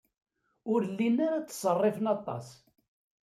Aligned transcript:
Ur 0.71 0.81
llin 0.91 1.17
ara 1.27 1.39
ttṣerrifen 1.45 2.07
aṭas. 2.15 2.47